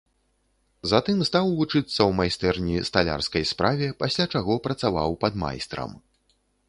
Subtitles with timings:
[0.91, 5.91] Затым стаў вучыцца ў майстэрні сталярскай справе, пасля чаго працаваў падмайстрам.